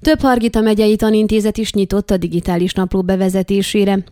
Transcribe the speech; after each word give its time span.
Több 0.00 0.20
Hargita 0.20 0.60
megyei 0.60 0.96
tanintézet 0.96 1.58
is 1.58 1.72
nyitott 1.72 2.10
a 2.10 2.16
digitális 2.16 2.72
napló 2.72 3.02
bevezetésére. 3.02 4.04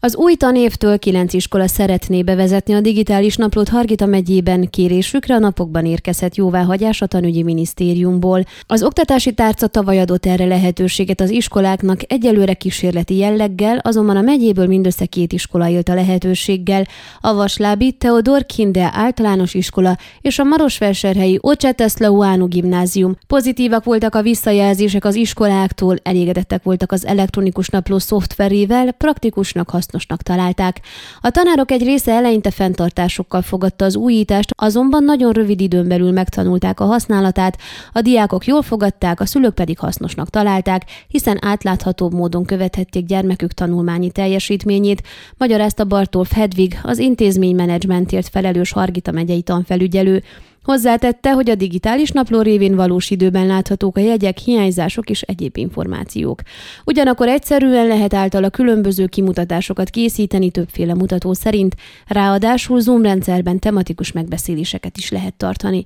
Az 0.00 0.16
új 0.16 0.34
tanévtől 0.34 0.98
kilenc 0.98 1.32
iskola 1.32 1.66
szeretné 1.66 2.22
bevezetni 2.22 2.74
a 2.74 2.80
digitális 2.80 3.36
naplót 3.36 3.68
Hargita 3.68 4.06
megyében 4.06 4.70
kérésükre 4.70 5.34
a 5.34 5.38
napokban 5.38 5.86
érkezett 5.86 6.34
jóváhagyás 6.34 7.02
a 7.02 7.06
tanügyi 7.06 7.42
minisztériumból. 7.42 8.44
Az 8.66 8.82
oktatási 8.82 9.32
tárca 9.32 9.66
tavaly 9.66 10.00
adott 10.00 10.26
erre 10.26 10.44
lehetőséget 10.44 11.20
az 11.20 11.30
iskoláknak 11.30 12.00
egyelőre 12.12 12.54
kísérleti 12.54 13.16
jelleggel, 13.16 13.78
azonban 13.78 14.16
a 14.16 14.20
megyéből 14.20 14.66
mindössze 14.66 15.06
két 15.06 15.32
iskola 15.32 15.68
élt 15.68 15.88
a 15.88 15.94
lehetőséggel. 15.94 16.86
A 17.20 17.34
Vaslábi 17.34 17.92
Teodor 17.92 18.46
Kinde 18.46 18.90
általános 18.92 19.54
iskola 19.54 19.96
és 20.20 20.38
a 20.38 20.44
Marosvásárhelyi 20.44 21.38
Ocseteszlauánu 21.40 22.46
gimnázium. 22.46 23.16
Pozitívak 23.26 23.84
voltak 23.84 24.14
a 24.14 24.22
visszajelzések 24.22 25.04
az 25.04 25.14
iskoláktól, 25.14 25.96
elégedettek 26.02 26.62
voltak 26.62 26.92
az 26.92 27.06
elektronikus 27.06 27.68
napló 27.68 27.98
szoftverével, 27.98 28.92
praktikusnak 28.92 29.70
hasznosnak 29.88 30.22
találták. 30.22 30.80
A 31.20 31.30
tanárok 31.30 31.70
egy 31.70 31.82
része 31.82 32.12
eleinte 32.12 32.50
fenntartásokkal 32.50 33.42
fogadta 33.42 33.84
az 33.84 33.96
újítást, 33.96 34.50
azonban 34.56 35.04
nagyon 35.04 35.32
rövid 35.32 35.60
időn 35.60 35.88
belül 35.88 36.12
megtanulták 36.12 36.80
a 36.80 36.84
használatát, 36.84 37.58
a 37.92 38.00
diákok 38.00 38.46
jól 38.46 38.62
fogadták, 38.62 39.20
a 39.20 39.26
szülők 39.26 39.54
pedig 39.54 39.78
hasznosnak 39.78 40.30
találták, 40.30 40.82
hiszen 41.08 41.38
átláthatóbb 41.40 42.12
módon 42.12 42.44
követhették 42.44 43.06
gyermekük 43.06 43.52
tanulmányi 43.52 44.10
teljesítményét, 44.10 45.02
magyarázta 45.36 45.84
Bartolf 45.84 46.32
Hedvig, 46.32 46.78
az 46.82 46.98
intézménymenedzsmentért 46.98 48.28
felelős 48.28 48.72
Hargita 48.72 49.12
megyei 49.12 49.42
tanfelügyelő. 49.42 50.22
Hozzátette, 50.68 51.32
hogy 51.32 51.50
a 51.50 51.54
digitális 51.54 52.10
napló 52.10 52.40
révén 52.40 52.76
valós 52.76 53.10
időben 53.10 53.46
láthatók 53.46 53.96
a 53.96 54.00
jegyek, 54.00 54.38
hiányzások 54.38 55.10
és 55.10 55.22
egyéb 55.22 55.56
információk. 55.56 56.40
Ugyanakkor 56.84 57.28
egyszerűen 57.28 57.86
lehet 57.86 58.14
általa 58.14 58.50
különböző 58.50 59.06
kimutatásokat 59.06 59.90
készíteni 59.90 60.50
többféle 60.50 60.94
mutató 60.94 61.32
szerint, 61.32 61.74
ráadásul 62.06 62.80
Zoom 62.80 63.02
rendszerben 63.02 63.58
tematikus 63.58 64.12
megbeszéléseket 64.12 64.96
is 64.96 65.10
lehet 65.10 65.34
tartani. 65.34 65.84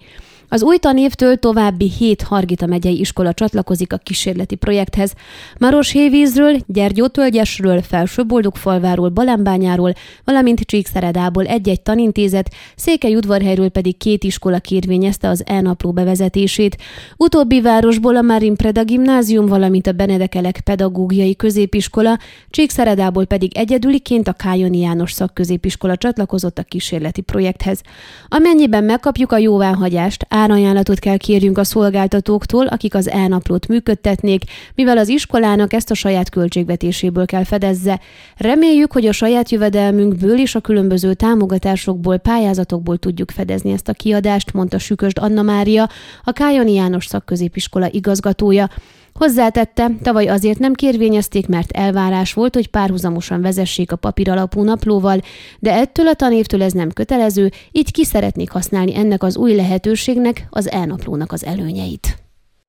Az 0.53 0.63
új 0.63 0.77
tanévtől 0.77 1.37
további 1.37 1.91
hét 1.99 2.23
Hargita 2.23 2.67
megyei 2.67 2.99
iskola 2.99 3.33
csatlakozik 3.33 3.93
a 3.93 3.97
kísérleti 3.97 4.55
projekthez. 4.55 5.13
Maros 5.59 5.91
Hévízről, 5.91 6.57
Gyergyótölgyesről, 6.67 7.83
Felsőboldogfalváról, 7.83 9.09
Balembányáról, 9.09 9.93
valamint 10.25 10.61
Csíkszeredából 10.61 11.47
egy-egy 11.47 11.81
tanintézet, 11.81 12.55
Székely 12.77 13.15
udvarhelyről 13.15 13.69
pedig 13.69 13.97
két 13.97 14.25
iskola 14.25 14.59
kérvényezte 14.73 15.29
az 15.29 15.43
e-napló 15.47 15.93
bevezetését. 15.93 16.77
Utóbbi 17.17 17.61
városból 17.61 18.17
a 18.17 18.23
Marin 18.23 18.57
Preda 18.57 18.85
gimnázium, 18.85 19.47
valamint 19.47 19.87
a 19.87 19.93
Benedekelek 19.93 20.61
pedagógiai 20.61 21.37
középiskola, 21.37 22.19
Csíkszeredából 22.51 23.25
pedig 23.25 23.57
egyedüliként 23.57 24.29
a 24.29 24.33
Kájoni 24.33 24.79
János 24.79 25.13
szakközépiskola 25.13 25.97
csatlakozott 25.97 26.59
a 26.59 26.63
kísérleti 26.63 27.21
projekthez. 27.21 27.81
Amennyiben 28.29 28.85
megkapjuk 28.85 29.33
a 29.33 29.39
jóváhagyást, 29.39 30.27
árajánlatot 30.29 30.99
kell 30.99 31.17
kérjünk 31.17 31.59
a 31.59 31.65
szolgáltatóktól, 31.65 32.67
akik 32.67 32.95
az 32.95 33.09
elnaplót 33.09 33.69
működtetnék, 33.69 34.43
mivel 34.75 34.99
az 34.99 35.09
iskolának 35.09 35.73
ezt 35.73 35.91
a 35.91 35.95
saját 35.95 36.31
költségvetéséből 36.31 37.27
kell 37.27 37.45
fedezze. 37.45 38.01
Reméljük, 38.37 38.93
hogy 38.93 39.07
a 39.07 39.13
saját 39.13 39.51
jövedelmünkből 39.51 40.39
és 40.39 40.55
a 40.55 40.61
különböző 40.61 41.15
támogatásokból, 41.15 42.19
pályázatokból 42.19 42.97
tudjuk 42.97 43.31
fedezni 43.31 43.73
ezt 43.73 43.89
a 43.89 43.93
kiadást, 43.93 44.53
mondta 44.63 44.79
Sükösd 44.79 45.19
Anna 45.19 45.43
Mária, 45.43 45.89
a 46.25 46.33
Kájani 46.33 46.73
János 46.73 47.07
szakközépiskola 47.07 47.89
igazgatója. 47.91 48.71
Hozzátette, 49.15 49.91
tavaly 50.03 50.27
azért 50.27 50.59
nem 50.59 50.73
kérvényezték, 50.73 51.49
mert 51.49 51.71
elvárás 51.71 52.33
volt, 52.33 52.55
hogy 52.55 52.69
párhuzamosan 52.69 53.41
vezessék 53.41 53.93
a 53.93 53.97
papíralapú 53.97 54.63
naplóval, 54.63 55.21
de 55.59 55.73
ettől 55.73 56.07
a 56.07 56.15
tanévtől 56.15 56.63
ez 56.63 56.73
nem 56.73 56.91
kötelező, 56.91 57.51
így 57.73 57.91
ki 57.91 58.05
szeretnék 58.05 58.51
használni 58.51 58.97
ennek 58.97 59.23
az 59.23 59.37
új 59.37 59.55
lehetőségnek, 59.55 60.47
az 60.51 60.71
elnaplónak 60.71 61.33
az 61.33 61.45
előnyeit. 61.45 62.22